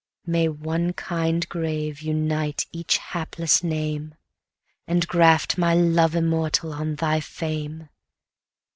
May 0.25 0.47
one 0.47 0.93
kind 0.93 1.47
grave 1.47 2.01
unite 2.01 2.65
each 2.71 2.97
hapless 2.97 3.63
name, 3.63 4.15
And 4.87 5.07
graft 5.07 5.59
my 5.59 5.75
love 5.75 6.15
immortal 6.15 6.73
on 6.73 6.95
thy 6.95 7.19
fame! 7.19 7.87